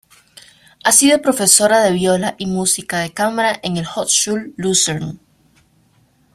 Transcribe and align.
Ha 0.83 0.91
sido 0.91 1.21
profesora 1.21 1.81
de 1.83 1.91
viola 1.91 2.33
y 2.39 2.47
música 2.47 2.97
de 3.01 3.13
cámara 3.13 3.59
en 3.61 3.77
el 3.77 3.85
Hochschule 3.85 4.51
Luzern. 4.57 5.19